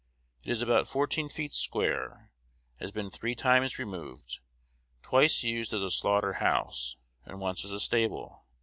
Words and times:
It 0.43 0.49
is 0.49 0.63
about 0.63 0.87
fourteen 0.87 1.29
feet 1.29 1.53
square, 1.53 2.31
has 2.79 2.89
been 2.89 3.11
three 3.11 3.35
times 3.35 3.77
removed, 3.77 4.39
twice 5.03 5.43
used 5.43 5.75
as 5.75 5.83
a 5.83 5.91
slaughter 5.91 6.33
house, 6.41 6.95
and 7.23 7.39
once 7.39 7.63
as 7.63 7.71
a 7.71 7.79
stable. 7.79 8.43